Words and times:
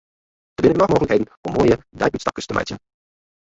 Der 0.57 0.63
binne 0.63 0.73
genôch 0.85 0.91
mooglikheden 0.95 1.27
om 1.45 1.53
moaie 1.59 1.77
deiútstapkes 2.01 2.45
te 2.51 2.61
meitsjen. 2.61 2.85